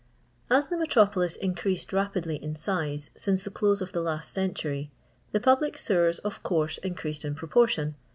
As 0.49 0.67
the 0.67 0.77
metropolis 0.77 1.35
increased 1.35 1.93
rapidly 1.93 2.37
in 2.43 2.55
size 2.55 3.11
since 3.15 3.43
the 3.43 3.51
cl.^se 3.51 3.83
of 3.83 3.91
the 3.91 4.01
last 4.01 4.31
century, 4.33 4.89
the 5.31 5.39
public 5.39 5.75
aewers 5.75 6.17
of 6.21 6.41
cMuirse 6.41 6.79
increased 6.79 7.23
in 7.23 7.35
pr.)portion. 7.35 7.93